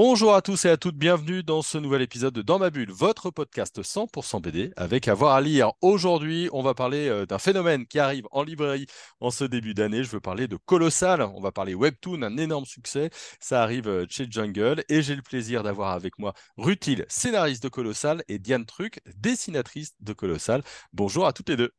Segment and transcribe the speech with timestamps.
[0.00, 2.92] Bonjour à tous et à toutes, bienvenue dans ce nouvel épisode de Dans ma bulle,
[2.92, 5.72] votre podcast 100% BD avec avoir à lire.
[5.82, 8.86] Aujourd'hui, on va parler euh, d'un phénomène qui arrive en librairie
[9.18, 10.04] en ce début d'année.
[10.04, 13.10] Je veux parler de Colossal, on va parler Webtoon, un énorme succès.
[13.40, 17.68] Ça arrive euh, chez Jungle et j'ai le plaisir d'avoir avec moi Rutil, scénariste de
[17.68, 20.62] Colossal, et Diane Truc, dessinatrice de Colossal.
[20.92, 21.72] Bonjour à toutes les deux.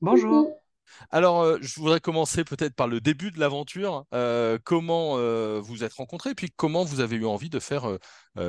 [0.00, 0.61] Bonjour.
[1.10, 4.06] Alors, euh, je voudrais commencer peut-être par le début de l'aventure.
[4.14, 7.98] Euh, comment euh, vous êtes rencontrés puis comment vous avez eu envie de faire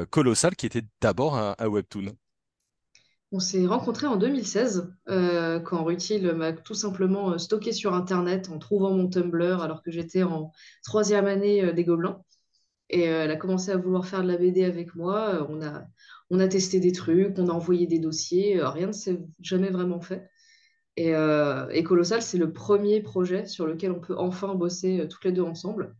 [0.09, 2.13] Colossal, qui était d'abord un, webtoon?
[3.31, 8.91] On s'est rencontrés en 2016, quand Rutil m'a tout simplement stocké sur Internet en trouvant
[8.91, 10.51] mon Tumblr alors que j'étais en
[10.83, 12.21] troisième année des Gobelins.
[12.89, 15.45] Et elle a commencé à vouloir faire de la BD avec moi.
[15.49, 15.83] On a,
[16.29, 18.61] on a testé des trucs, on a envoyé des dossiers.
[18.61, 20.29] rien ne s'est jamais vraiment fait.
[20.99, 25.25] Euh, et, Colossal, c'est le premier projet sur lequel on peut enfin bosser euh, toutes
[25.25, 25.95] les deux ensemble.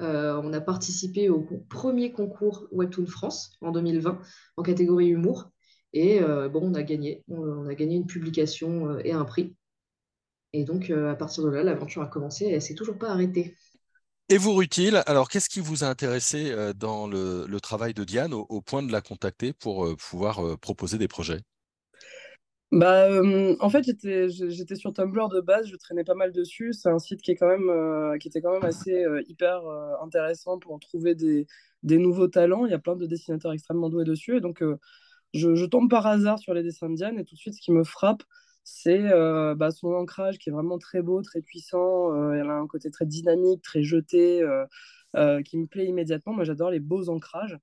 [0.00, 4.20] Euh, on a participé au premier concours Webtoon France en 2020
[4.56, 5.50] en catégorie humour.
[5.92, 7.24] Et bon, on a gagné.
[7.26, 9.56] On, a gagné une publication et un prix.
[10.52, 13.56] Et donc, à partir de là, l'aventure a commencé et elle s'est toujours pas arrêtée.
[14.28, 18.60] Et vous, Rutil, alors qu'est-ce qui vous a intéressé dans le, travail de Diane au,
[18.60, 21.40] point de la contacter pour pouvoir proposer des projets?
[22.72, 23.08] Bah,
[23.58, 26.72] en fait, j'étais, sur Tumblr de base, je traînais pas mal dessus.
[26.72, 29.62] C'est un site qui, est quand même, qui était quand même assez hyper
[30.02, 31.46] intéressant pour trouver des,
[31.82, 32.66] des, nouveaux talents.
[32.66, 34.36] Il y a plein de dessinateurs extrêmement doués dessus.
[34.36, 34.62] Et donc,
[35.34, 37.18] je, je, tombe par hasard sur les dessins de Diane.
[37.18, 38.22] Et tout de suite, ce qui me frappe,
[38.62, 39.02] c'est
[39.56, 42.32] bah, son ancrage qui est vraiment très beau, très puissant.
[42.32, 44.46] elle a un côté très dynamique, très jeté,
[45.44, 46.34] qui me plaît immédiatement.
[46.34, 47.58] Moi, j'adore les beaux ancrages.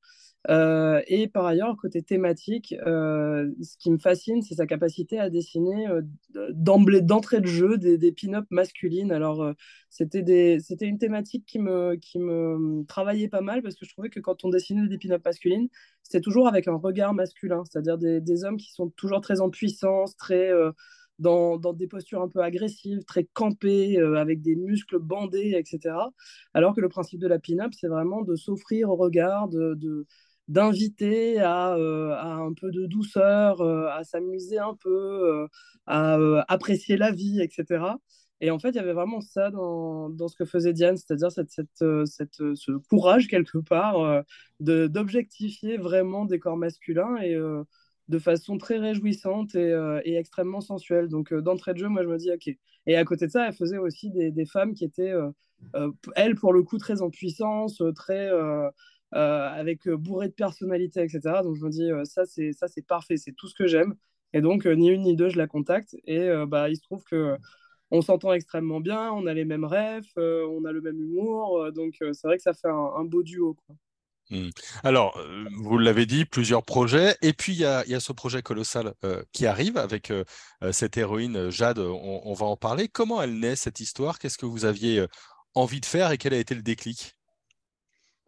[0.50, 5.30] Euh, et par ailleurs, côté thématique, euh, ce qui me fascine, c'est sa capacité à
[5.30, 6.02] dessiner euh,
[6.52, 9.11] d'emblée, d'entrée de jeu des, pin-up masculines.
[9.11, 9.54] Alors,
[9.89, 14.10] c'était, c'était une thématique qui me, qui me travaillait pas mal parce que je trouvais
[14.10, 15.67] que quand on dessinait des pin-up masculines,
[16.04, 20.16] c'était toujours avec un regard masculin, c'est-à-dire des, hommes qui sont toujours très en puissance,
[20.16, 20.52] très
[21.20, 25.95] dans, des postures un peu agressives, très campées, avec des muscles bandés, etc.
[26.54, 30.05] Alors que le principe de la pin-up, c'est vraiment de s'offrir au regard, de
[30.47, 35.47] d'inviter à, euh, à, un peu de douceur, euh, à s'amuser un peu, euh,
[35.85, 37.97] à apprécier la vie, etc.
[38.39, 41.31] Et en fait, il y avait vraiment ça dans, dans ce que faisait Diane, c'est-à-dire
[41.31, 44.23] cette, cette, cette, ce courage, quelque part,
[44.59, 47.35] d'objectifier vraiment des corps masculins et
[48.09, 49.73] de façon très réjouissante et,
[50.17, 51.08] extrêmement sensuelle.
[51.08, 52.55] Donc, d'entrée de jeu, moi, je me dis, OK.
[52.85, 55.14] Et à côté de ça, elle faisait aussi des, des femmes qui étaient,
[56.15, 58.29] elles, pour le coup, très en puissance, très
[59.12, 61.42] avec euh, bourré de personnalité, etc.
[61.44, 63.95] Donc je me dis, euh, ça c'est ça c'est parfait, c'est tout ce que j'aime.
[64.34, 65.95] Et donc ni une ni deux, je la contacte.
[66.06, 67.38] Et bah, il se trouve que
[67.92, 71.72] on s'entend extrêmement bien, on a les mêmes rêves, on a le même humour.
[71.72, 73.56] donc c'est vrai que ça fait un, beau duo.
[74.30, 74.50] Mmh.
[74.84, 75.18] Alors,
[75.56, 77.16] vous l'avez dit, plusieurs projets.
[77.22, 78.94] Et puis, il y a, y a, ce projet colossal
[79.32, 80.12] qui arrive avec
[80.72, 81.80] cette héroïne Jade.
[81.80, 82.89] On, va en parler.
[82.89, 84.20] Comment elle naît, cette histoire?
[84.20, 85.06] Qu'est-ce que vous aviez
[85.56, 86.12] envie de faire?
[86.12, 87.17] Et quel a été le déclic?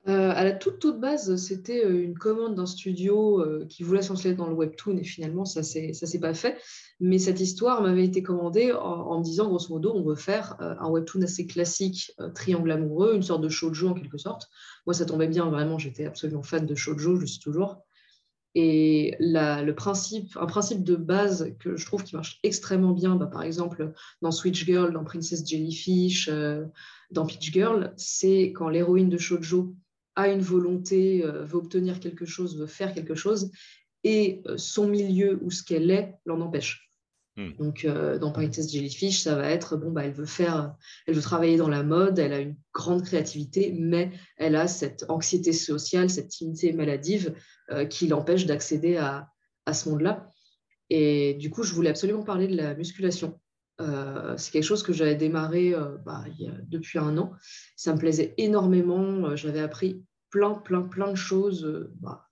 [0.07, 4.01] Euh, à la toute, toute base, c'était euh, une commande d'un studio euh, qui voulait
[4.01, 6.57] s'enseigner dans le webtoon et finalement, ça ne s'est pas fait.
[7.01, 10.89] Mais cette histoire m'avait été commandée en, me disant, grosso modo, on veut faire un
[10.89, 14.49] webtoon assez classique, triangle amoureux, une sorte de shoujo en quelque sorte.
[14.85, 17.85] Moi, ça tombait bien, vraiment, j'étais absolument fan de shoujo, je suis toujours.
[18.55, 23.27] Et le principe, un principe de base que je trouve qui marche extrêmement bien, bah,
[23.27, 26.29] par exemple dans Switch Girl, dans Princess Jellyfish,
[27.11, 29.73] dans Peach Girl, c'est quand l'héroïne de shoujo
[30.19, 33.51] a une volonté, euh, veut obtenir quelque chose, veut faire quelque chose,
[34.03, 36.91] et euh, son milieu ou ce qu'elle est l'en empêche.
[37.37, 37.51] Hmm.
[37.57, 40.75] Donc, euh, dans Princess Jellyfish, ça va être bon, bah, elle veut faire,
[41.07, 45.05] elle veut travailler dans la mode, elle a une grande créativité, mais elle a cette
[45.09, 47.33] anxiété sociale, cette timidité maladive
[47.91, 49.29] qui l'empêche d'accéder à,
[49.67, 50.31] à, ce monde-là.
[50.89, 53.39] Et du coup, je voulais absolument parler de la musculation.
[53.77, 57.31] c'est quelque chose que j'avais démarré bah, il y a, depuis un an.
[57.75, 59.35] Ça me plaisait énormément.
[59.35, 62.27] J'avais appris plein, plein, plein de choses euh, bah,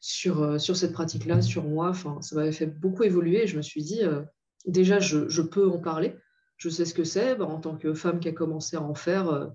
[0.00, 1.88] sur, euh, sur cette pratique-là, sur moi.
[1.88, 4.22] Enfin, ça m'avait fait beaucoup évoluer et je me suis dit, euh,
[4.66, 6.16] déjà, je, je, peux en parler.
[6.56, 7.36] Je sais ce que c'est.
[7.36, 9.52] Bah, en tant que femme qui a commencé à en faire,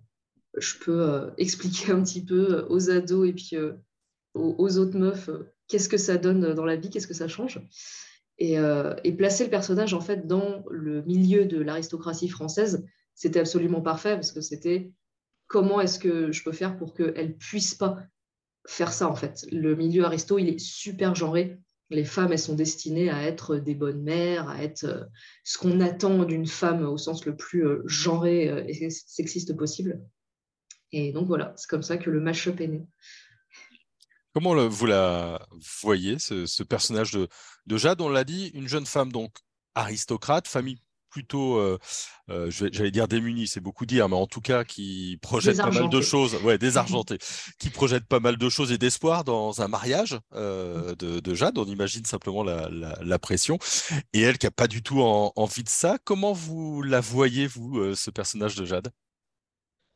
[0.58, 3.56] je peux expliquer un petit peu aux ados et puis
[4.34, 5.30] aux, autres meufs
[5.68, 7.62] qu'est-ce que ça donne dans la vie, qu'est-ce que ça change.
[8.38, 8.56] Et,
[9.04, 14.16] et, placer le personnage en fait dans le milieu de l'aristocratie française, c'était absolument parfait
[14.16, 14.92] parce que c'était
[15.48, 17.98] comment est-ce que je peux faire pour qu'elle ne puisse pas
[18.68, 19.46] faire ça en fait?
[19.52, 21.60] Le milieu aristo, il est super genré.
[21.92, 25.04] Les femmes, elles sont destinées à être des bonnes mères, à être euh,
[25.44, 30.02] ce qu'on attend d'une femme au sens le plus euh, genré euh, et sexiste possible.
[30.92, 32.88] Et donc voilà, c'est comme ça que le mash-up est né.
[34.34, 35.48] Comment vous la
[35.82, 37.28] voyez, ce, personnage de,
[37.68, 38.02] de Jade?
[38.02, 39.38] On l'a dit, une jeune femme donc
[39.76, 40.80] aristocrate, famille
[41.16, 41.78] plutôt, euh,
[42.30, 45.88] euh, j'allais dire démunis, c'est beaucoup dire, mais en tout cas qui projette pas mal
[45.88, 47.20] de choses, ouais, désargenté,
[47.58, 51.58] qui projette pas mal de choses et d'espoir dans un mariage euh, de, Jade.
[51.58, 53.58] On imagine simplement la, pression.
[54.12, 55.98] Et elle qui a pas du tout envie de ça.
[56.04, 58.90] Comment vous la voyez, vous, ce personnage de Jade?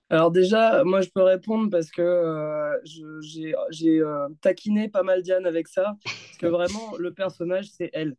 [0.09, 2.79] Alors déjà, moi je peux répondre parce que
[3.21, 4.01] j'ai
[4.39, 8.15] taquiné pas mal Diane avec ça, parce que vraiment le personnage c'est elle.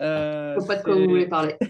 [0.00, 1.56] Euh, Je sais pas de quoi vous voulez parler.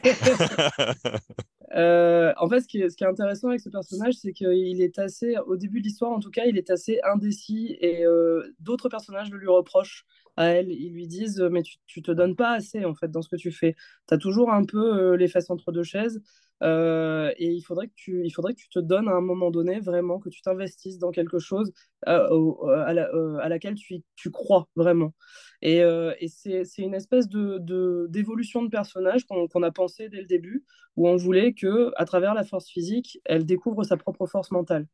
[1.77, 4.81] Euh, en fait, ce qui, est, ce qui, est, intéressant avec ce personnage, c'est qu'il
[4.81, 8.43] est assez, au début de l'histoire en tout cas, il est assez indécis et euh,
[8.59, 10.07] d'autres personnages le lui reprochent
[10.39, 10.71] à elle.
[10.71, 13.37] Ils lui disent Mais tu, tu te donnes pas assez en fait dans ce que
[13.37, 13.77] tu fais.
[14.09, 16.23] Tu as toujours un peu les fesses entre deux chaises.
[16.63, 19.51] Euh, et il faudrait, que tu, il faudrait que tu te donnes à un moment
[19.51, 21.73] donné vraiment, que tu t'investisses dans quelque chose
[22.09, 25.15] euh, à, à, laquelle tu, tu, crois vraiment.
[25.63, 30.27] Et, euh, et c'est, une espèce de, d'évolution de personnage qu'on, a pensé dès le
[30.27, 30.65] début,
[30.97, 34.87] où on voulait que à travers la force physique, elle découvre sa propre force mentale.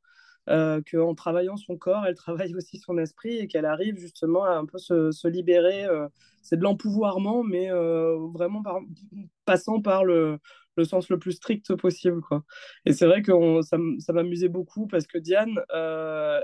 [0.50, 4.50] Euh, qu'en travaillant son corps, elle travaille aussi son esprit et qu'elle arrive justement à
[4.50, 5.87] un peu se, se libérer.
[6.43, 8.62] c'est de l'empouvoirment, mais vraiment
[9.46, 10.38] passant par le,
[10.76, 12.21] le sens le plus strict possible.
[12.21, 12.44] Quoi.
[12.85, 13.32] Et c'est vrai que
[13.62, 16.41] ça, ça m'amusait beaucoup parce que Diane, euh,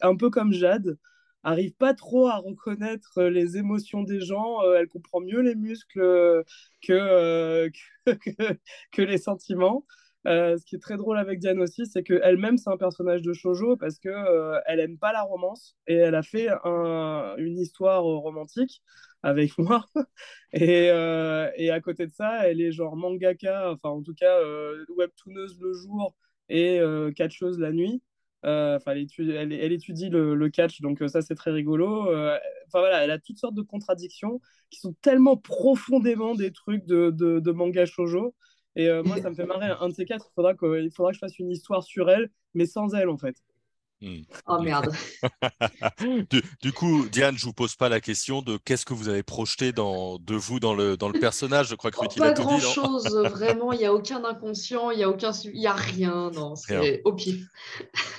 [0.00, 0.98] un peu comme Jade,
[1.44, 4.62] arrive pas trop à reconnaître les émotions des gens.
[4.62, 6.42] Euh, elle comprend mieux les muscles euh,
[6.86, 7.68] que,
[8.06, 8.58] que,
[8.92, 9.84] que, les sentiments.
[10.24, 13.76] ce qui est très drôle avec Diane aussi, c'est qu'elle-même, c'est un personnage de shoujo
[13.76, 18.82] parce qu'elle elle aime pas la romance et elle a fait un, une histoire romantique
[19.22, 19.86] avec moi.
[20.52, 24.38] Et, euh, et, à côté de ça, elle est genre mangaka, enfin en tout cas
[24.40, 26.14] euh, webtooneuse le jour
[26.50, 28.02] et euh, catcheuse la nuit.
[28.44, 32.02] Euh, enfin, elle, étudie, elle, elle étudie le, le, catch, donc ça c'est très rigolo.
[32.02, 34.40] Enfin voilà, elle a toutes sortes de contradictions
[34.70, 38.34] qui sont tellement profondément des trucs de, de, de manga shoujo.
[38.76, 39.72] Et moi, ça me fait marrer.
[39.80, 42.10] Un de ces quatre, il faudra, que, il faudra que je fasse une histoire sur
[42.10, 43.36] elle, mais sans elle en fait.
[44.02, 44.22] Hmm.
[44.48, 44.92] Oh merde.
[46.60, 49.70] du, coup, Diane, je vous pose pas la question de qu'est-ce que vous avez projeté
[49.70, 51.68] dans, de vous dans le, dans le personnage.
[51.68, 53.72] Je crois que Ruth, oh, Pas grand chose, vraiment.
[53.72, 56.32] Il n'y a aucun inconscient, il n'y a aucun, il y a rien.
[56.34, 57.46] Non, c'est au pif.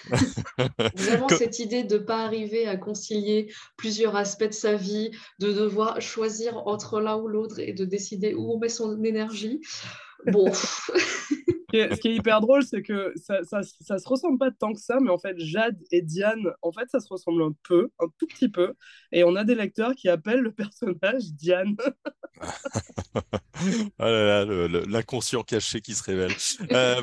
[0.96, 5.52] vraiment cette idée de ne pas arriver à concilier plusieurs aspects de sa vie, de
[5.52, 9.60] devoir choisir entre l'un ou l'autre et de décider où on met son énergie.
[10.28, 10.50] Bon.
[11.74, 15.00] Ce qui est hyper drôle, c'est que ça, ça, se ressemble pas tant que ça,
[15.02, 18.28] mais en fait, Jade et Diane, en fait, ça se ressemble un peu, un tout
[18.28, 18.74] petit peu.
[19.12, 21.76] Et on a des lecteurs qui appellent le personnage Diane.
[23.16, 23.20] oh
[24.00, 26.32] là là, l'inconscient caché qui se révèle.
[26.72, 27.02] Euh,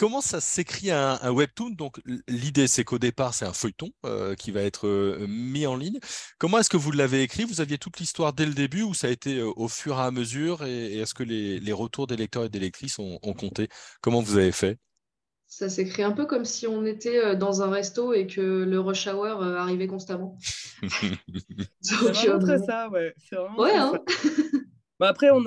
[0.00, 1.72] Comment ça s'écrit un, webtoon?
[1.72, 5.76] Donc l'idée c'est qu'au départ c'est un feuilleton euh, qui va être euh, mis en
[5.76, 5.98] ligne.
[6.38, 7.44] Comment est-ce que vous l'avez écrit?
[7.44, 10.00] Vous aviez toute l'histoire dès le début ou ça a été euh, au fur et
[10.00, 10.64] à mesure?
[10.64, 13.68] Et, est-ce que les, retours des lecteurs et des lectrices ont, compté?
[14.00, 14.78] Comment vous avez fait?
[15.46, 19.06] Ça s'écrit un peu comme si on était dans un resto et que le rush
[19.06, 20.38] hour arrivait constamment.
[21.82, 23.12] c'est vraiment très ça, ouais.
[23.58, 23.92] ouais, hein
[25.00, 25.46] bah, après, on,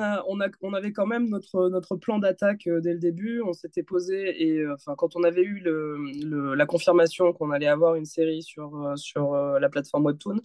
[0.74, 3.39] avait quand même notre, plan d'attaque euh, dès le début.
[3.43, 7.93] On s'était posé, et euh, enfin, quand on avait eu la confirmation qu'on allait avoir
[7.93, 10.41] une série sur, euh, la plateforme Webtoon,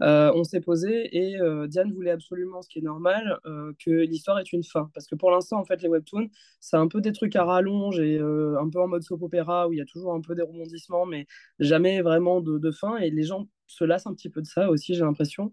[0.00, 1.36] on s'est posé et
[1.68, 3.38] Diane voulait absolument, ce qui est normal,
[3.84, 4.90] que l'histoire ait une fin.
[4.94, 6.28] Parce que pour l'instant, en fait, les Webtoons,
[6.60, 9.74] c'est un peu des trucs à rallonge et un peu en mode soap opéra où
[9.74, 11.26] il y a toujours un peu des rebondissements, mais
[11.58, 12.96] jamais vraiment de, de fin.
[12.96, 15.52] Et les gens se lasse un petit peu de ça aussi, j'ai l'impression.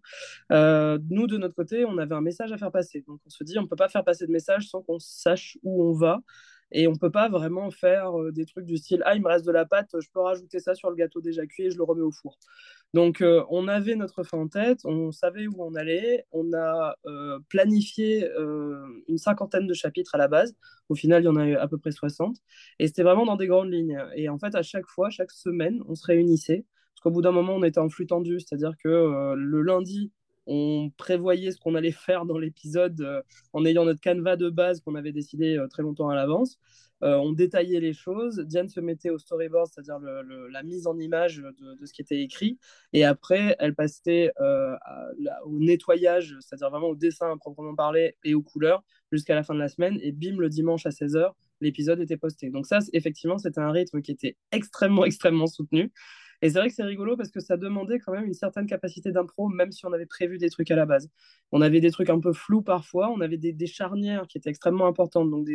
[0.52, 3.04] Euh, nous, de notre côté, on avait un message à faire passer.
[3.08, 5.58] Donc, on se dit, on ne peut pas faire passer de message sans qu'on sache
[5.64, 6.22] où on va.
[6.76, 9.28] Et on ne peut pas vraiment faire euh, des trucs du style Ah, il me
[9.28, 11.78] reste de la pâte, je peux rajouter ça sur le gâteau déjà cuit et je
[11.78, 12.40] le remets au four.
[12.96, 16.96] Donc, euh, on avait notre fin en tête, on savait où on allait, on a
[17.50, 18.28] planifié
[19.08, 20.56] une cinquantaine de chapitres à la base.
[20.90, 22.38] Au final, il y en a eu à peu près 60.
[22.80, 24.00] Et c'était vraiment dans des grandes lignes.
[24.16, 26.66] Et en fait, à chaque fois, chaque semaine, on se réunissait
[27.04, 30.12] qu'au bout d'un moment, on était en flux tendu, c'est-à-dire que euh, le lundi,
[30.48, 33.22] on prévoyait ce qu'on allait faire dans l'épisode euh,
[33.54, 36.58] en ayant notre canevas de base qu'on avait décidé euh, très longtemps à l'avance.
[37.02, 38.40] on détaillait les choses.
[38.40, 42.58] Diane se mettait au storyboard, c'est-à-dire la mise en image de, ce qui était écrit.
[42.94, 44.32] Et après, elle passait
[45.46, 49.54] au nettoyage, c'est-à-dire vraiment au dessin à proprement parler et aux couleurs jusqu'à la fin
[49.54, 50.00] de la semaine.
[50.02, 52.50] Et bim, le dimanche à 16h, l'épisode était posté.
[52.50, 55.92] Donc ça, effectivement, c'était un rythme qui était extrêmement, extrêmement soutenu.
[56.44, 59.14] Et c'est vrai que c'est rigolo parce que ça demandait quand même une certaine capacité
[59.14, 61.10] d'impro, même si on avait prévu des trucs à la base.
[61.54, 64.88] On avait des trucs un peu flous parfois, on avait des, charnières qui étaient extrêmement
[64.88, 65.48] importantes, donc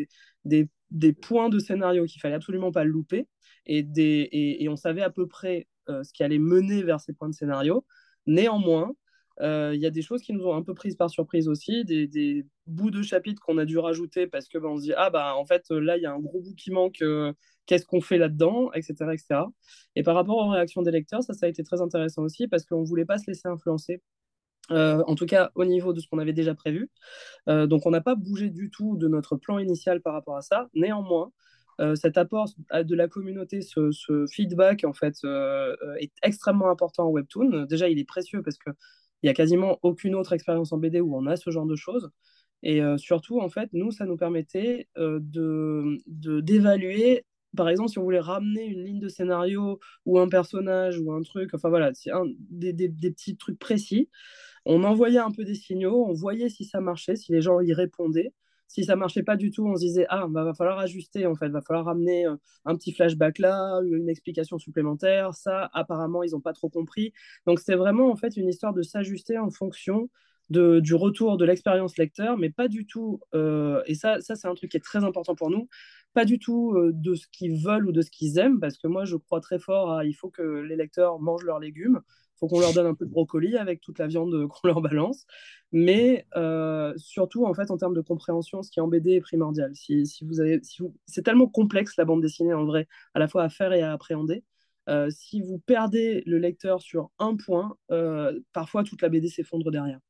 [0.47, 3.29] des, points de scénario qu'il fallait absolument pas louper,
[3.67, 7.35] et, on savait à peu près euh, ce qui allait mener vers ces points de
[7.35, 7.85] scénario.
[8.27, 8.95] Néanmoins,
[9.43, 11.85] euh, il y a des choses qui nous ont un peu prises par surprise aussi,
[11.85, 15.11] des, bouts de chapitres qu'on a dû rajouter parce que ben, on se dit ah
[15.11, 17.33] bah en fait là il y a un gros bout qui manque, euh,
[17.67, 19.41] qu'est-ce qu'on fait là-dedans, etc., etc.
[19.97, 22.65] Et par rapport aux réactions des lecteurs, ça ça a été très intéressant aussi parce
[22.65, 24.03] qu'on voulait pas se laisser influencer.
[24.71, 26.91] Euh, en tout cas au niveau de ce qu'on avait déjà prévu.
[27.47, 30.69] donc on n'a pas bougé du tout de notre plan initial par rapport à ça.
[30.75, 31.33] Néanmoins,
[31.95, 35.15] cet apport de la communauté, ce, ce feedback en fait
[36.01, 37.65] est extrêmement important en webtoon.
[37.67, 38.71] Déjà, il est précieux parce que
[39.23, 41.77] il n'y a quasiment aucune autre expérience en BD où on a ce genre de
[41.77, 42.11] choses.
[42.63, 47.25] Et euh, surtout, en fait, nous, ça nous permettait euh, de d'évaluer,
[47.57, 51.23] par exemple, si on voulait ramener une ligne de scénario ou un personnage ou un
[51.23, 54.11] truc, enfin voilà, un, des, des, petits trucs précis,
[54.65, 57.73] on envoyait un peu des signaux, on voyait si ça marchait, si les gens y
[57.73, 58.33] répondaient.
[58.69, 61.35] Si ça marchait pas du tout, on se disait ah bah, va falloir ajuster en
[61.35, 62.37] fait, va falloir ramener euh,
[62.67, 65.35] un petit flashback là, une explication supplémentaire.
[65.35, 67.13] Ça apparemment ils n'ont pas trop compris.
[67.47, 70.11] Donc c'est vraiment en fait une histoire de s'ajuster en fonction
[70.51, 73.21] de, du retour de l'expérience lecteur, mais pas du tout.
[73.35, 75.69] Euh, et ça, ça c'est un truc qui est très important pour nous.
[76.15, 78.89] Pas du tout euh, de ce qu'ils veulent ou de ce qu'ils aiment, parce que
[78.89, 82.01] moi je crois très fort à il faut que les lecteurs mangent leurs légumes
[82.39, 85.27] faut qu'on leur donne un peu de brocoli avec toute la viande qu'on leur balance.
[85.73, 89.21] Mais euh, surtout, en fait, en termes de compréhension, ce qui est en BD est
[89.21, 89.75] primordial.
[89.75, 90.95] Si, vous avez, si vous...
[91.07, 93.93] C'est tellement complexe la bande dessinée en vrai, à la fois à faire et à
[93.93, 94.45] appréhender.
[94.89, 99.71] Euh, si vous perdez le lecteur sur un point, euh, parfois toute la BD s'effondre
[99.71, 100.01] derrière.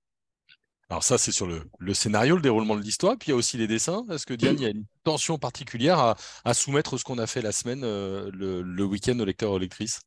[0.90, 3.58] Alors ça, c'est sur le, scénario, le déroulement de l'histoire, puis il y a aussi
[3.58, 4.06] les dessins.
[4.10, 7.42] Est-ce que Diane, il y a une tension particulière à, soumettre ce qu'on a fait
[7.42, 10.00] la semaine, le, le week-end aux lecteurs et aux lectrices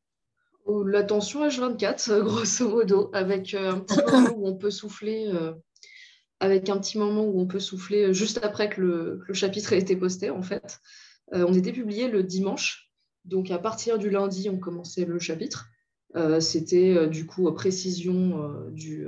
[0.86, 5.54] la tension H24, grosso modo, avec euh, un petit moment où on peut souffler, euh,
[6.40, 9.80] avec un petit moment où on peut souffler euh, juste après que le, chapitre ait
[9.80, 10.80] été posté, en fait.
[11.32, 12.92] on était publié le dimanche,
[13.24, 15.70] donc à partir du lundi, on commençait le chapitre.
[16.42, 19.08] C'était du coup précision du,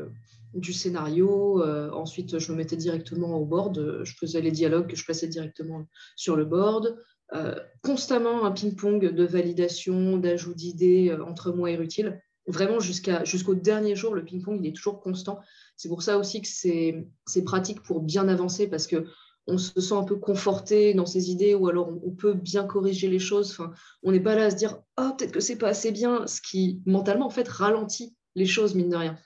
[0.54, 1.64] du scénario.
[1.94, 4.04] ensuite, je me mettais directement au board.
[4.04, 6.98] Je faisais les dialogues que je passais directement sur le board.
[7.34, 12.22] Euh, constamment un ping-pong de validation, d'ajout d'idées euh, entre moi et Rutil.
[12.46, 15.40] Vraiment, jusqu'au dernier jour, le ping-pong, il est toujours constant.
[15.76, 19.06] C'est pour ça aussi que c'est, c'est pratique pour bien avancer parce que
[19.48, 23.10] on se sent un peu conforté dans ses idées ou alors on, peut bien corriger
[23.10, 23.52] les choses.
[23.52, 23.72] Enfin,
[24.04, 26.40] on n'est pas là à se dire oh peut-être que c'est pas assez bien, ce
[26.40, 29.18] qui mentalement en fait ralentit les choses mine de rien.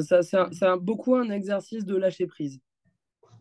[0.00, 0.38] Ça, c'est,
[0.80, 2.60] beaucoup un exercice de lâcher prise.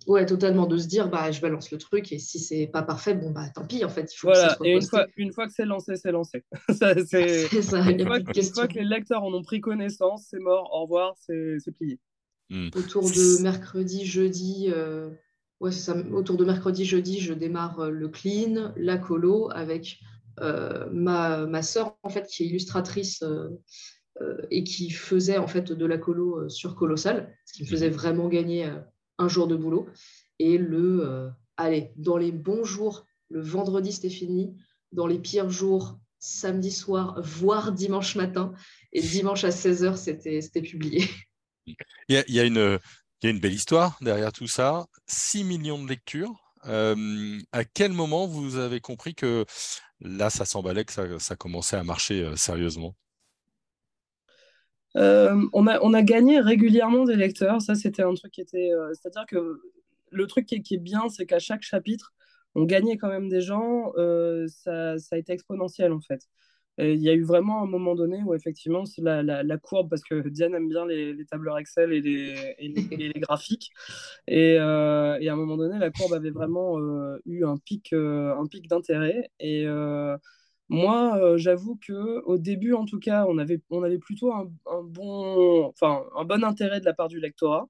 [0.07, 3.13] Ouais, totalement, de se dire, bah, je balance le truc et si c'est pas parfait,
[3.13, 4.11] bon, bah, tant pis, en fait.
[4.11, 6.43] Il faut voilà, et une fois, une fois, que c'est lancé, c'est lancé.
[6.69, 7.61] ça, c'est...
[7.61, 11.57] ça, une, fois, que les lecteurs en ont pris connaissance, c'est mort, au revoir, c'est,
[11.59, 11.99] c'est plié.
[12.49, 12.69] Hmm.
[12.75, 15.11] Autour de mercredi, jeudi, euh...
[15.59, 15.95] ouais, ça.
[16.11, 19.99] autour de mercredi, jeudi, je démarre euh, le clean, la colo avec
[20.39, 23.21] euh, ma, ma soeur, en fait, qui est illustratrice.
[23.21, 23.49] Euh,
[24.49, 27.93] et qui faisait en fait de la colo sur Colossal, ce qui me faisait hmm.
[27.93, 28.71] vraiment gagner
[29.17, 29.87] un jour de boulot.
[30.39, 34.55] Et le, euh, allez, dans les bons jours, le vendredi, c'était fini.
[34.91, 38.53] Dans les pires jours, samedi soir, voire dimanche matin.
[38.91, 41.07] Et dimanche à 16h, c'était publié.
[41.67, 41.75] Il
[42.09, 42.79] y, a, il, y a une,
[43.21, 44.87] il y a une belle histoire derrière tout ça.
[45.05, 46.33] 6 millions de lectures.
[46.65, 49.45] Euh, à quel moment vous avez compris que
[49.99, 52.95] là, ça s'emballait, que ça, ça, commençait à marcher euh, sérieusement?
[54.97, 57.61] Euh, on, a, on a gagné régulièrement des lecteurs.
[57.61, 58.71] Ça, c'était un truc qui était.
[58.73, 59.61] Euh, c'est-à-dire que
[60.11, 62.13] le truc qui est, bien, c'est qu'à chaque chapitre,
[62.55, 63.93] on gagnait quand même des gens.
[63.97, 66.21] Euh, ça, ça, a été exponentiel, en fait.
[66.77, 70.01] Il y a eu vraiment un moment donné où, effectivement, la, la, la courbe, parce
[70.03, 73.71] que Diane aime bien les, tableurs Excel et les, et les, graphiques.
[74.27, 76.79] Et, et, à un moment donné, la courbe avait vraiment
[77.25, 77.93] eu un pic,
[78.49, 79.29] pic d'intérêt.
[79.39, 79.67] Et.
[80.71, 84.49] Moi, euh, j'avoue que au début, en tout cas, on avait, on avait plutôt un,
[84.85, 87.67] bon, un bon intérêt de la part du lectorat.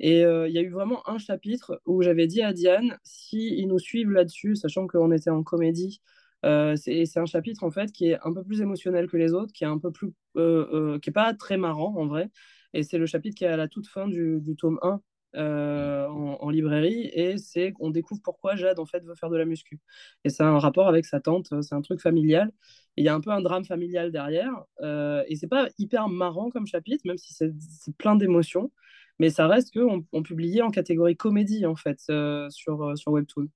[0.00, 3.56] Et euh, il y a eu vraiment un chapitre où j'avais dit à Diane, si
[3.56, 6.00] ils nous suivent là-dessus, sachant qu'on était en comédie,
[6.44, 9.52] euh, c'est un chapitre en fait qui est un peu plus émotionnel que les autres,
[9.52, 12.28] qui est un peu plus, qui est pas très marrant en vrai.
[12.74, 15.00] Et c'est le chapitre qui est à la toute fin du, du tome 1
[15.34, 19.44] euh, en, librairie et c'est qu'on découvre pourquoi Jade en fait veut faire de la
[19.46, 19.80] muscu.
[20.24, 22.50] Et c'est un rapport avec sa tante, c'est un truc familial.
[22.96, 26.50] Il y a un peu un drame familial derrière euh, et c'est pas hyper marrant
[26.50, 27.52] comme chapitre, même si c'est
[27.96, 28.70] plein d'émotions,
[29.18, 33.48] mais ça reste qu'on on publiait en catégorie comédie en fait euh, sur, sur Webtoon.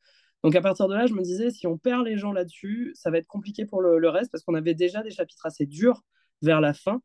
[0.44, 3.10] Donc à partir de là, je me disais, si on perd les gens là-dessus, ça
[3.10, 6.02] va être compliqué pour le, le reste parce qu'on avait déjà des chapitres assez durs
[6.42, 7.02] vers la fin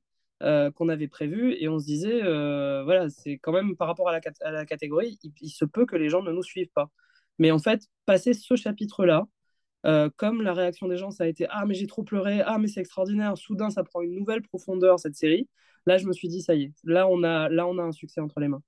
[0.75, 2.21] qu'on avait prévu et on se disait,
[2.83, 5.95] voilà, c'est quand même par rapport à la, à la catégorie, il, se peut que
[5.95, 6.89] les gens ne nous suivent pas.
[7.39, 9.27] Mais en fait, passer ce chapitre-là,
[10.17, 12.67] comme la réaction des gens, ça a été Ah, mais j'ai trop pleuré, ah, mais
[12.67, 15.47] c'est extraordinaire, soudain, ça prend une nouvelle profondeur, cette série.
[15.85, 17.91] Là, je me suis dit, ça y est, là, on a, là, on a un
[17.91, 18.61] succès entre les mains.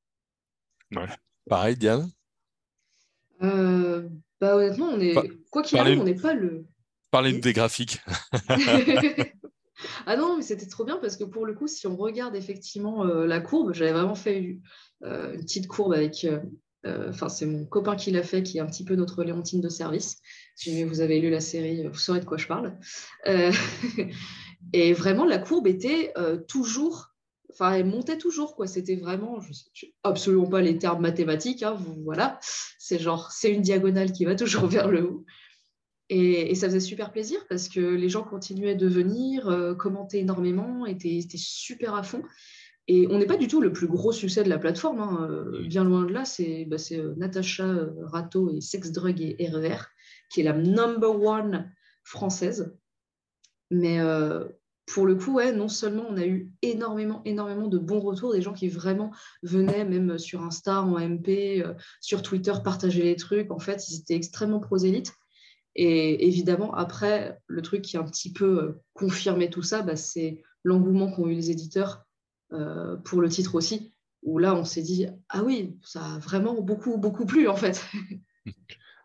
[1.50, 2.10] Pareil, Diane?
[3.42, 4.08] Euh,
[4.40, 5.16] bah, Honnêtement, on est...
[5.50, 6.66] quoi qu'il arrive, on n'est pas le.
[7.12, 8.02] Parlez des graphiques.
[10.06, 13.06] ah non, mais c'était trop bien parce que pour le coup, si on regarde effectivement
[13.06, 14.60] euh, la courbe, j'avais vraiment fait
[15.04, 16.28] euh, une petite courbe avec.
[16.86, 19.70] Enfin, c'est mon copain qui l'a fait, qui est un petit peu notre Léontine de
[19.70, 20.18] service.
[20.56, 22.78] Si vous avez lu la série, vous saurez de quoi je parle.
[24.74, 26.14] et vraiment, la courbe était
[26.50, 27.14] toujours
[27.54, 28.68] enfin, elle montait toujours, quoi.
[28.68, 32.40] C'était vraiment, je sais absolument pas les termes mathématiques, hein, voilà.
[32.80, 35.26] C'est genre, c'est une diagonale qui va toujours vers le haut.
[36.16, 40.86] Et, ça faisait super plaisir parce que les gens continuaient de venir, euh, commenter énormément,
[40.86, 42.24] étaient, super à fond.
[42.88, 45.66] Et on n'est pas du tout le plus gros succès de la plateforme, hein, euh,
[45.68, 46.26] bien loin de là.
[46.26, 49.78] C'est bah, euh, Natacha Rato et Sex, Drug et RER,
[50.30, 51.72] qui est la number one
[52.04, 52.76] française.
[53.72, 54.00] Mais
[54.86, 58.42] pour le coup, ouais, non seulement on a eu énormément, énormément de bons retours, des
[58.42, 63.52] gens qui vraiment venaient, même sur Insta, en MP, euh, sur Twitter, partager les trucs.
[63.52, 65.14] En fait, ils étaient extrêmement prosélytes.
[65.76, 69.96] Et évidemment, après, le truc qui a un petit peu euh, confirmé tout ça, bah,
[69.96, 72.06] c'est l'engouement qu'ont eu les éditeurs
[72.52, 76.62] euh, pour le titre aussi, où là, on s'est dit, ah oui, ça a vraiment
[76.62, 77.84] beaucoup, beaucoup plu, en fait.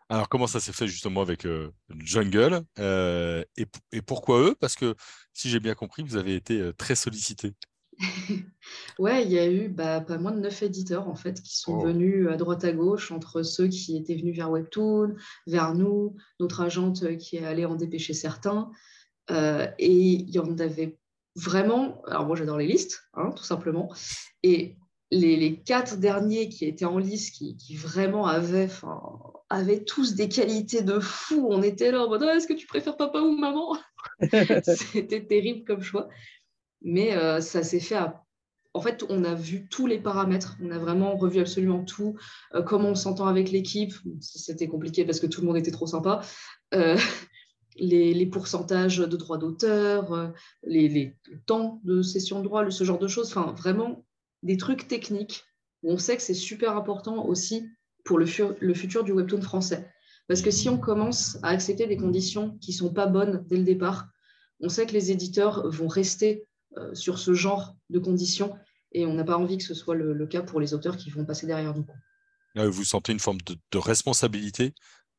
[0.09, 4.55] Alors, comment ça s'est fait justement avec euh, Jungle euh, et, pourquoi eux?
[4.59, 4.95] Parce que
[5.33, 7.53] si j'ai bien compris, vous avez été très sollicité.
[8.97, 11.77] ouais, il y a eu bah, pas moins de neuf éditeurs en fait qui sont
[11.77, 11.85] oh.
[11.85, 15.15] venus à droite à gauche entre ceux qui étaient venus vers Webtoon,
[15.47, 18.71] vers nous, notre agente qui est allée en dépêcher certains.
[19.29, 20.97] et il y en avait
[21.35, 22.01] vraiment.
[22.07, 23.93] Alors, moi j'adore les listes, hein, tout simplement.
[24.43, 24.77] Et
[25.11, 28.69] les, quatre derniers qui étaient en lice, qui, vraiment avaient,
[29.49, 31.47] avaient tous des qualités de fou.
[31.49, 33.77] On était là en mode ah, est-ce que tu préfères papa ou maman?
[34.63, 36.09] C'était terrible comme choix.
[36.81, 37.99] Mais euh, ça s'est fait
[38.79, 42.15] En fait, on a vu tous les paramètres, on a vraiment revu absolument tout,
[42.55, 43.93] euh, comment on s'entend avec l'équipe.
[44.21, 46.21] C'était compliqué parce que tout le monde était trop sympa.
[46.73, 46.95] Euh,
[47.75, 50.31] les, pourcentages de droits d'auteur,
[50.63, 53.27] les, les, temps de session de droit, ce genre de choses.
[53.27, 54.05] Enfin, vraiment,
[54.43, 55.43] des trucs techniques
[55.83, 57.67] où on sait que c'est super important aussi
[58.05, 59.91] pour le, futur du webtoon français.
[60.29, 63.57] Parce que si on commence à accepter des conditions qui ne sont pas bonnes dès
[63.57, 64.07] le départ,
[64.61, 68.55] on sait que les éditeurs vont rester euh, sur ce genre de conditions
[68.91, 71.25] et on n'a pas envie que ce soit le, cas pour les auteurs qui vont
[71.25, 71.85] passer derrière nous.
[72.55, 74.73] Vous sentez une forme de, responsabilité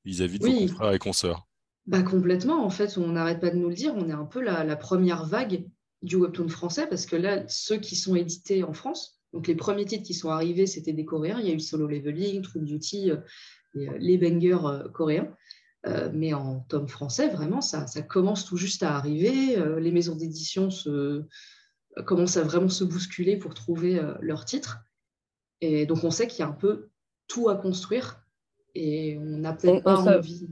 [0.04, 1.46] vis-à-vis de vos frères et consoeurs?
[1.87, 4.40] Bah, Complètement, en fait, on n'arrête pas de nous le dire, on est un peu
[4.40, 5.64] la première vague
[6.02, 9.85] du webtoon français parce que là, ceux qui sont édités en France, donc les premiers
[9.85, 11.38] titres qui sont arrivés, c'était des Coréens.
[11.40, 13.16] Il y a eu Solo Leveling, True Duty, euh,
[13.76, 15.28] euh, les bangers euh, coréens.
[16.12, 19.56] mais en tome français, vraiment, ça, ça, commence tout juste à arriver.
[19.80, 21.24] les maisons d'édition se,
[22.07, 24.79] commencent à vraiment se bousculer pour trouver leurs titres.
[25.61, 26.90] Et donc, on sait qu'il y a un peu
[27.26, 28.24] tout à construire
[28.74, 30.48] et on n'a peut-être pas envie.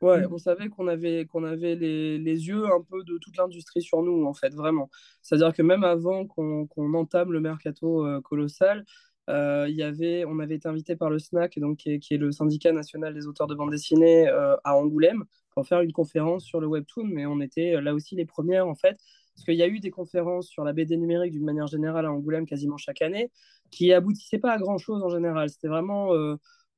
[0.00, 0.32] Ouais, mmh.
[0.32, 4.02] on savait qu'on avait, qu'on avait les, les, yeux un peu de toute l'industrie sur
[4.02, 4.88] nous, en fait, vraiment.
[5.20, 8.86] C'est-à-dire que même avant qu'on entame le mercato euh, colossal,
[9.28, 12.72] euh, y avait, on avait été invité par le SNAC, donc, qui est, le syndicat
[12.72, 16.66] national des auteurs de bande dessinée euh, à Angoulême, pour faire une conférence sur le
[16.66, 18.98] webtoon, mais on était là aussi les premières, en fait,
[19.40, 22.12] parce qu'il y a eu des conférences sur la BD numérique d'une manière générale à
[22.12, 23.30] Angoulême quasiment chaque année,
[23.70, 25.48] qui aboutissaient pas à grand-chose en général.
[25.48, 26.12] C'était vraiment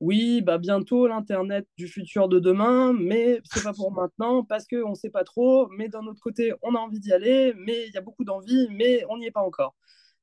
[0.03, 4.89] oui, bah bientôt l'Internet du futur de demain, mais c'est pas pour maintenant parce qu'on
[4.89, 7.93] ne sait pas trop, mais d'un autre côté, on a envie d'y aller, mais il
[7.93, 9.75] y a beaucoup d'envie, mais on n'y est pas encore.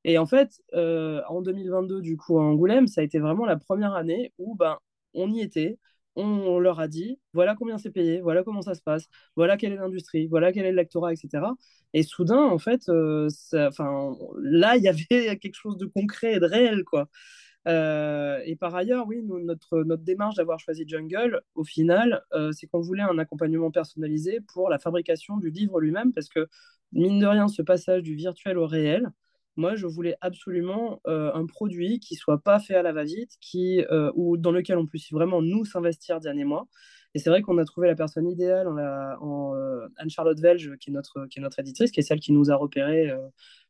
[0.03, 3.57] Et en fait, euh, en 2022, du coup, à Angoulême, ça a été vraiment la
[3.57, 4.77] première année où ben,
[5.15, 5.79] on y était,
[6.15, 9.73] on, leur a dit, voilà combien c'est payé, voilà comment ça se passe, voilà quelle
[9.73, 11.43] est l'industrie, voilà quel est le lectorat, etc.
[11.93, 13.27] Et soudain, en fait, euh,
[14.41, 17.07] là, il y avait quelque chose de concret et de réel, quoi.
[17.67, 22.67] Euh, et par ailleurs, oui, notre, notre démarche d'avoir choisi Jungle, au final, euh, c'est
[22.67, 26.47] qu'on voulait un accompagnement personnalisé pour la fabrication du livre lui-même, parce que,
[26.91, 29.11] mine de rien, ce passage du virtuel au réel,
[29.55, 33.83] moi, je voulais absolument euh, un produit qui soit pas fait à la va-vite, qui,
[34.15, 36.67] ou dans lequel on puisse vraiment nous s'investir, Diane et moi.
[37.13, 39.53] Et c'est vrai qu'on a trouvé la personne idéale en, en
[39.97, 42.55] Anne-Charlotte Velge, qui est, notre, qui est notre éditrice, qui est celle qui nous a
[42.55, 43.11] repérés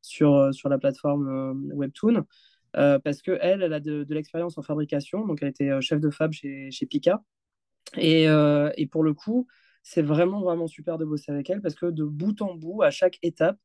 [0.01, 2.25] sur, sur la plateforme Webtoon.
[2.77, 6.09] Euh, parce qu'elle, elle a de, l'expérience en fabrication, donc elle était euh, chef de
[6.09, 7.21] fab chez, chez Pika.
[7.97, 9.47] Et, euh, et, pour le coup,
[9.83, 12.91] c'est vraiment, vraiment super de bosser avec elle parce que de bout en bout, à
[12.91, 13.57] chaque étape,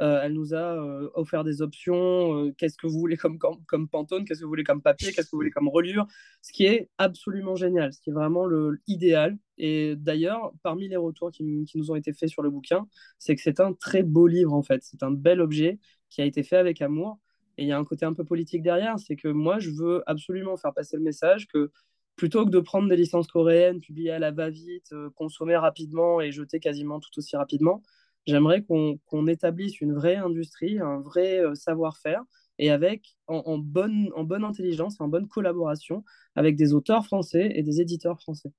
[0.00, 0.76] elle nous a
[1.14, 2.52] offert des options.
[2.56, 5.32] qu'est-ce que vous voulez comme, comme, Pantone Qu'est-ce que vous voulez comme papier Qu'est-ce que
[5.32, 6.06] vous voulez comme reliure
[6.42, 8.46] Ce qui est absolument génial, ce qui est vraiment
[8.88, 9.36] l'idéal.
[9.58, 12.86] Et d'ailleurs, parmi les retours qui, qui, nous ont été faits sur le bouquin,
[13.18, 14.82] c'est que c'est un très beau livre en fait.
[14.82, 17.18] C'est un bel objet qui a été fait avec amour.
[17.58, 20.02] Et il y a un côté un peu politique derrière, c'est que moi, je veux
[20.06, 21.70] absolument faire passer le message que
[22.16, 26.32] plutôt que de prendre des licences coréennes, publiées à la va-vite, euh, consommer rapidement et
[26.32, 27.82] jeter quasiment tout aussi rapidement,
[28.26, 32.22] j'aimerais qu'on établisse une vraie industrie, un vrai euh, savoir-faire,
[32.58, 36.04] et avec en, bonne, en bonne intelligence, en bonne collaboration
[36.36, 38.52] avec des auteurs français et des éditeurs français.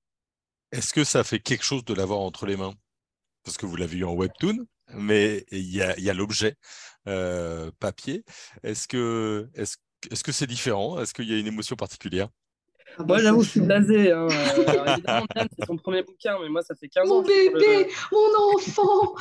[0.71, 2.73] Est-ce que ça fait quelque chose de l'avoir entre les mains?
[3.43, 6.55] Parce que vous l'avez eu en webtoon, mais il y a, l'objet
[7.07, 8.23] euh, papier.
[8.63, 9.77] Est-ce que est-ce,
[10.09, 10.99] est-ce que c'est différent?
[10.99, 12.29] Est-ce qu'il y a une émotion particulière?
[12.97, 14.11] Ah moi, bah, j'avoue, je suis blasé.
[14.11, 14.27] Hein.
[14.27, 17.15] Évidemment, c'est son premier bouquin, mais moi, ça fait 15 ans.
[17.15, 19.15] Mon bébé, mon enfant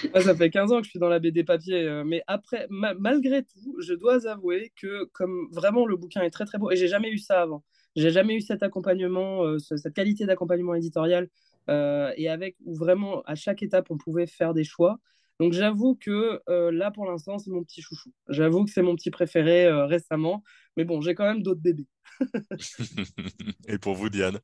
[0.12, 1.84] moi, ça fait 15 ans que je suis dans la BD papier.
[1.84, 6.44] Euh, mais après, malgré tout, je dois avouer que, comme vraiment le bouquin est très
[6.44, 7.64] très beau, et j'ai jamais eu ça avant.
[7.96, 11.28] J'ai jamais eu cet accompagnement, euh, cette qualité d'accompagnement éditorial,
[11.68, 14.98] euh, et avec où vraiment à chaque étape on pouvait faire des choix.
[15.40, 18.12] Donc j'avoue que là pour l'instant c'est mon petit chouchou.
[18.28, 20.44] J'avoue que c'est mon petit préféré récemment.
[20.76, 21.88] Mais bon, j'ai quand même d'autres bébés.
[23.68, 24.38] Et pour vous, Diane?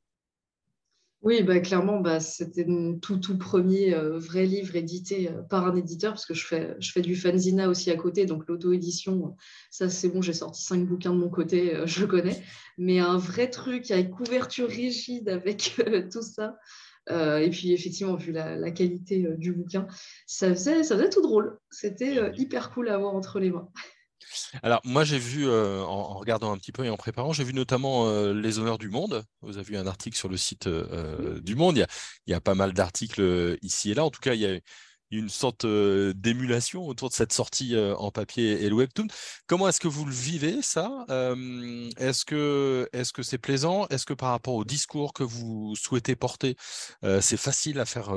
[1.22, 5.66] Oui, bah, clairement, bah, c'était mon tout, tout premier euh, vrai livre édité euh, par
[5.66, 9.34] un éditeur, parce que je fais, je fais du fanzina aussi à côté, donc l'auto-édition,
[9.70, 12.40] ça c'est bon, j'ai sorti cinq bouquins de mon côté, euh, je connais.
[12.78, 15.74] Mais un vrai truc avec couverture rigide, avec
[16.12, 16.58] tout ça,
[17.08, 19.86] et puis effectivement, vu la, la qualité du bouquin,
[20.26, 21.58] ça faisait, ça faisait tout drôle.
[21.70, 23.68] C'était hyper cool à avoir entre les mains.
[24.62, 27.54] Alors, moi, j'ai vu, euh, en, regardant un petit peu et en préparant, j'ai vu
[27.54, 29.24] notamment euh, les honneurs du monde.
[29.42, 31.76] Vous avez vu un article sur le site euh, du Monde.
[31.76, 31.88] Il y, a,
[32.26, 34.04] il y a pas mal d'articles ici et là.
[34.04, 34.58] En tout cas, il y a
[35.10, 39.06] une sorte d'émulation autour de cette sortie en papier et le webtoon.
[39.46, 41.04] Comment est-ce que vous le vivez ça?
[41.96, 43.86] Est-ce que est-ce que c'est plaisant?
[43.88, 46.56] Est-ce que par rapport au discours que vous souhaitez porter,
[47.20, 48.14] c'est facile à faire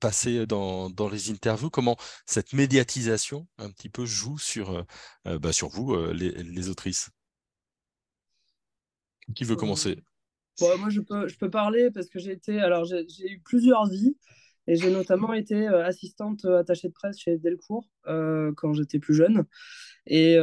[0.00, 1.70] passer dans, dans, les interviews?
[1.70, 1.96] Comment
[2.26, 4.84] cette médiatisation un petit peu joue sur
[5.24, 7.10] bah, sur vous les, les, autrices?
[9.34, 9.98] Qui veut commencer?
[10.60, 12.60] moi, je peux, je peux parler parce que j'ai été.
[12.60, 14.16] Alors, j'ai eu plusieurs vies.
[14.66, 18.98] Et j'ai notamment été euh, assistante euh, attachée de presse chez Delcourt euh, quand j'étais
[18.98, 19.44] plus jeune.
[20.06, 20.36] Et,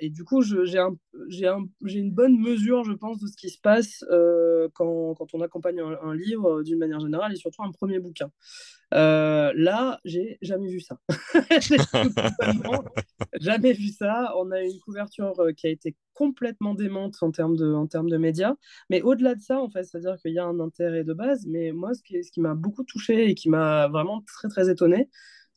[0.00, 0.96] et du coup, j'ai un,
[1.44, 4.04] un, une bonne mesure, je pense, de ce qui se passe
[4.74, 8.30] quand, quand, on accompagne un, livre d'une manière générale et surtout un premier bouquin.
[8.92, 10.98] là, j'ai jamais vu ça.
[13.40, 14.32] jamais vu ça.
[14.36, 18.18] On a une couverture qui a été complètement démente en termes de, en termes de
[18.18, 18.54] médias.
[18.90, 21.46] Mais au-delà de ça, en fait, c'est-à-dire qu'il y a un intérêt de base.
[21.46, 24.70] Mais moi, ce qui, ce qui m'a beaucoup touché et qui m'a vraiment très, très
[24.70, 25.08] étonné,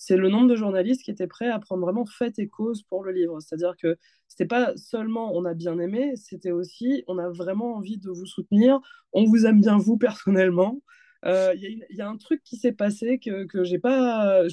[0.06, 3.06] c'est le nombre de journalistes qui étaient prêts à prendre vraiment fait et cause pour
[3.06, 3.40] le livre.
[3.40, 7.98] C'est-à-dire que c'était pas seulement on a bien aimé, c'était aussi on a vraiment envie
[7.98, 8.82] de vous soutenir,
[9.14, 10.82] on vous aime bien vous personnellement.
[11.26, 14.44] Euh, Il y, a un truc qui s'est passé que, que j'ai pas,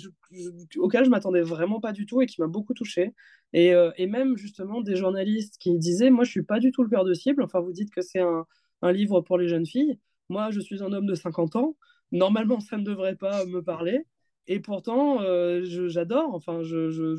[0.76, 3.12] auquel je m'attendais vraiment pas du tout et qui m'a beaucoup touché.
[3.52, 6.84] Et, euh, et, même justement des journalistes qui disaient Moi, je suis pas du tout
[6.84, 7.42] le cœur de cible.
[7.42, 8.46] Enfin, vous dites que c'est un,
[8.82, 9.98] un, livre pour les jeunes filles.
[10.28, 11.76] Moi, je suis un homme de 50 ans.
[12.12, 14.06] Normalement, ça ne devrait pas me parler.
[14.46, 16.34] Et pourtant, euh, j'adore.
[16.34, 17.16] Enfin, je,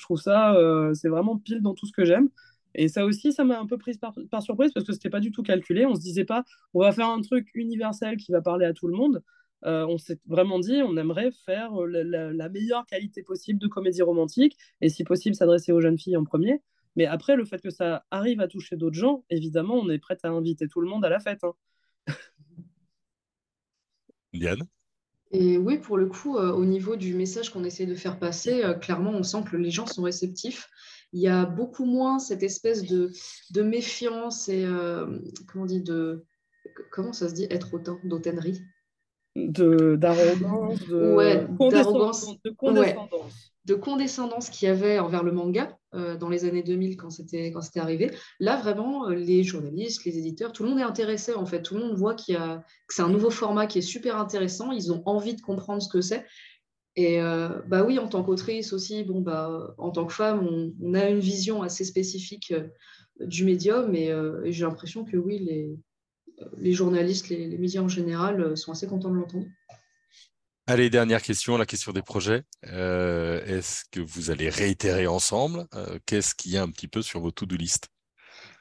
[0.00, 2.28] trouve, ça, euh, c'est vraiment pile dans tout ce que j'aime.
[2.74, 5.32] Et ça aussi, ça m'a un peu prise par, surprise parce que c'était pas du
[5.32, 5.86] tout calculé.
[5.86, 8.86] On se disait pas, on va faire un truc universel qui va parler à tout
[8.86, 9.22] le monde.
[9.66, 14.56] Euh, on s'est vraiment dit, on aimerait faire la, meilleure qualité possible de comédie romantique
[14.80, 16.62] et si possible s'adresser aux jeunes filles en premier.
[16.96, 20.18] Mais après, le fait que ça arrive à toucher d'autres gens, évidemment, on est prêt
[20.22, 21.44] à inviter tout le monde à la fête.
[21.44, 21.54] Hein.
[24.32, 24.66] Diane
[25.32, 28.64] et oui, pour le coup, euh, au niveau du message qu'on essaie de faire passer,
[28.64, 30.68] euh, clairement, on sent que les gens sont réceptifs.
[31.12, 33.12] Il y a beaucoup moins cette espèce de,
[33.52, 36.24] de méfiance et, euh, comment on dit, de,
[36.90, 38.60] comment ça se dit, être autant, d'autainerie
[39.36, 42.26] D'arrogance, de, ouais, condescendance.
[42.44, 47.10] De condescendance de condescendance qu'il y avait envers le manga dans les années 2000 quand
[47.10, 48.10] c'était quand c'était arrivé.
[48.38, 51.62] Là, vraiment, euh, les journalistes, les éditeurs, tout le monde est intéressé en fait.
[51.62, 54.16] Tout le monde voit qu'il y a, que c'est un nouveau format qui est super
[54.16, 54.72] intéressant.
[54.72, 56.24] Ils ont envie de comprendre ce que c'est.
[56.96, 60.46] Et euh, bah oui, en tant qu'autrice aussi, bon bah en tant que femme,
[60.80, 62.52] on, a une vision assez spécifique
[63.20, 64.12] du médium et,
[64.46, 65.38] j'ai l'impression que oui,
[66.58, 69.46] les, journalistes, les médias en général sont assez contents de l'entendre.
[70.70, 72.44] Allez, dernière question, la question des projets.
[72.68, 75.66] Euh, est-ce que vous allez réitérer ensemble?
[75.74, 77.88] Euh, Qu'est-ce qu'il y a un petit peu sur vos to-do list?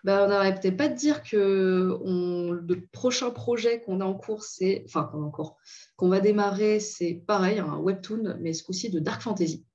[0.04, 2.00] Bah, on n'arrête peut-être pas de dire que
[2.68, 5.58] le prochain projet qu'on a en cours, c'est, enfin qu'on a en cours,
[5.98, 9.68] qu'on va démarrer, c'est pareil, un webtoon, mais ce coup-ci de dark fantasy.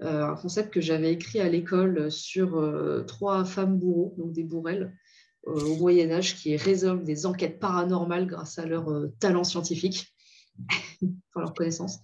[0.00, 4.96] un concept que j'avais écrit à l'école sur trois femmes bourreaux, donc des bourrelles,
[5.42, 8.88] au Moyen Âge, qui résolvent des enquêtes paranormales grâce à leur
[9.20, 10.11] talent scientifique,
[11.02, 12.00] enfin leur connaissance.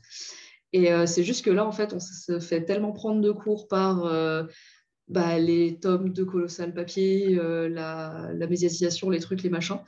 [0.73, 4.03] Et c'est juste que là, en fait, on se fait tellement prendre de cours par
[5.09, 9.81] bah, les tomes de colossal papier, la, la, médiatisation, les trucs, les machins.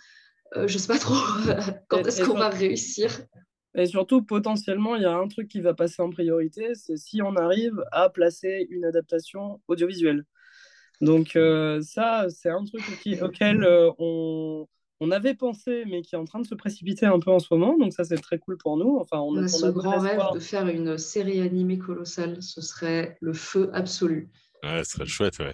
[0.57, 1.15] je ne sais pas trop
[1.89, 3.11] quand est-ce qu'on va réussir.
[3.75, 7.23] Et surtout, potentiellement, il y a un truc qui va passer en priorité, c'est si
[7.23, 10.25] on arrive à placer une adaptation audiovisuelle.
[11.01, 12.83] Donc euh, ça, c'est un truc
[13.23, 14.67] auquel euh, on,
[15.01, 17.53] on, avait pensé, mais qui est en train de se précipiter un peu en ce
[17.53, 17.77] moment.
[17.79, 18.99] Donc ça, c'est très cool pour nous.
[18.99, 22.43] Enfin, on, a, ce grand rêve de faire une série animée colossale.
[22.43, 24.31] Ce serait le feu absolu.
[24.63, 25.53] Ouais, ce serait chouette, ouais.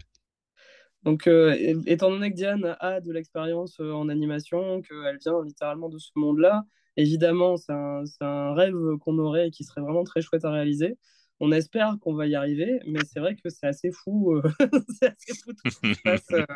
[1.04, 1.54] Donc, euh,
[1.86, 6.64] étant donné que Diane a de l'expérience en animation, qu'elle vient littéralement de ce monde-là,
[6.96, 10.98] évidemment, c'est un, un, rêve qu'on aurait et qui serait vraiment très chouette à réaliser.
[11.38, 14.32] On espère qu'on va y arriver, mais c'est vrai que c'est assez fou.
[14.32, 14.42] Euh,
[15.00, 16.24] c'est assez fou tout ce qui se passe.
[16.32, 16.46] Euh.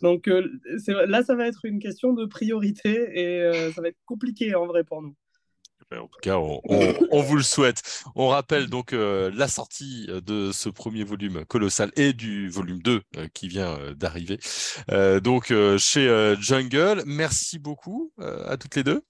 [0.00, 0.48] Donc euh,
[1.06, 4.84] là, ça va être une question de priorité et ça va être compliqué en vrai
[4.84, 5.14] pour nous.
[5.92, 7.82] En tout cas, on, vous le souhaite.
[8.16, 13.48] On rappelle donc la sortie de ce premier volume colossal et du volume 2 qui
[13.48, 14.38] vient d'arriver.
[15.22, 19.02] donc chez Jungle, merci beaucoup à toutes les deux.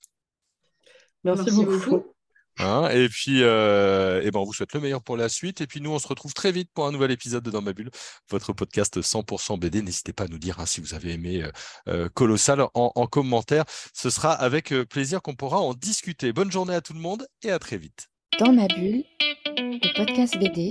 [1.23, 2.14] Merci, beaucoup.
[2.59, 5.61] Hein, et puis, euh, et ben, on vous souhaite le meilleur pour la suite.
[5.61, 7.73] Et puis, nous, on se retrouve très vite pour un nouvel épisode de Dans ma
[7.73, 7.91] bulle,
[8.31, 9.83] votre podcast 100% BD.
[9.83, 11.51] N'hésitez pas à nous dire hein, si vous avez aimé euh,
[11.89, 13.65] euh, Colossal en, en, commentaire.
[13.93, 16.33] Ce sera avec plaisir qu'on pourra en discuter.
[16.33, 18.09] Bonne journée à tout le monde et à très vite.
[18.39, 19.05] Dans ma bulle,
[19.57, 20.71] le podcast BD,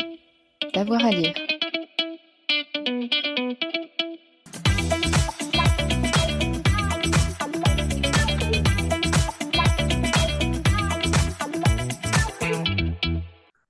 [0.74, 1.53] d'avoir à lire.